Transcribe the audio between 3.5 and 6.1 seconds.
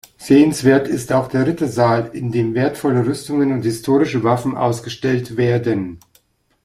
und historische Waffen ausgestellt werden.